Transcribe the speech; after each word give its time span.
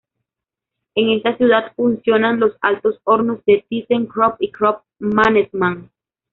En 0.95 1.09
esta 1.11 1.37
ciudad 1.37 1.73
funcionan 1.75 2.39
los 2.39 2.55
altos 2.61 2.99
hornos 3.03 3.45
de 3.45 3.63
Thyssen-Krupp 3.69 4.37
y 4.39 4.51
Krupp-Mannesmann. 4.51 5.91